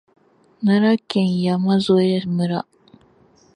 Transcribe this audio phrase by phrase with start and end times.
[0.63, 2.65] 奈良県山添村